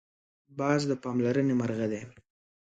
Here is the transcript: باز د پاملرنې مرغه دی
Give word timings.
باز 0.59 0.81
د 0.89 0.91
پاملرنې 1.03 1.53
مرغه 1.59 1.87
دی 1.91 2.01